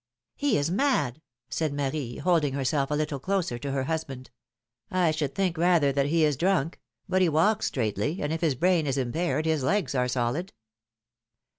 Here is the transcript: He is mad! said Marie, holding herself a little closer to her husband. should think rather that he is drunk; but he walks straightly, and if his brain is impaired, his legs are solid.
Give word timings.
He 0.35 0.57
is 0.57 0.71
mad! 0.71 1.21
said 1.47 1.71
Marie, 1.75 2.17
holding 2.17 2.53
herself 2.55 2.89
a 2.89 2.95
little 2.95 3.19
closer 3.19 3.59
to 3.59 3.69
her 3.71 3.83
husband. 3.83 4.31
should 5.11 5.35
think 5.35 5.59
rather 5.59 5.91
that 5.91 6.07
he 6.07 6.23
is 6.23 6.37
drunk; 6.37 6.79
but 7.07 7.21
he 7.21 7.29
walks 7.29 7.67
straightly, 7.67 8.19
and 8.19 8.33
if 8.33 8.41
his 8.41 8.55
brain 8.55 8.87
is 8.87 8.97
impaired, 8.97 9.45
his 9.45 9.61
legs 9.61 9.93
are 9.93 10.07
solid. 10.07 10.53